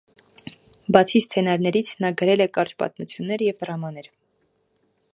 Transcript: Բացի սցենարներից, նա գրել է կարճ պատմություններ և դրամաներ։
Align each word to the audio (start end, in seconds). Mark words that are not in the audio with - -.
Բացի 0.95 1.21
սցենարներից, 1.25 1.93
նա 2.05 2.11
գրել 2.23 2.45
է 2.47 2.49
կարճ 2.59 2.75
պատմություններ 2.83 3.47
և 3.53 3.61
դրամաներ։ 3.63 4.13